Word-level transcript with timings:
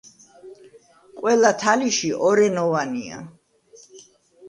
ყველა 1.19 1.53
თალიში 1.65 2.11
ორენოვანია. 2.31 3.25